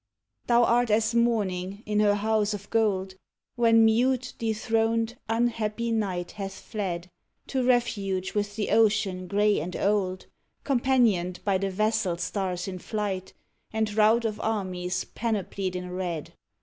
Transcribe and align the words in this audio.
Thou 0.47 0.63
art 0.63 0.89
as 0.89 1.13
Morning 1.13 1.83
in 1.85 1.99
her 1.99 2.15
house 2.15 2.55
of 2.55 2.71
gold, 2.71 3.13
When 3.55 3.85
mute, 3.85 4.33
dethroned, 4.39 5.15
unhappy 5.29 5.91
Night 5.91 6.31
hath 6.31 6.53
fled 6.55 7.11
To 7.49 7.63
refuge 7.63 8.33
with 8.33 8.55
the 8.55 8.71
ocean 8.71 9.27
grey 9.27 9.59
and 9.59 9.75
old, 9.75 10.25
Companioned 10.63 11.39
by 11.45 11.59
the 11.59 11.69
vassal 11.69 12.17
stars 12.17 12.67
in 12.67 12.79
flight, 12.79 13.33
And 13.71 13.93
rout 13.93 14.25
of 14.25 14.39
armies 14.39 15.03
panoplied 15.13 15.75
in 15.75 15.91
red. 15.91 16.33